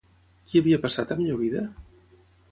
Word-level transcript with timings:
Qui 0.51 0.61
havia 0.61 0.79
passat 0.85 1.13
a 1.15 1.17
millor 1.19 1.37
vida? 1.41 1.61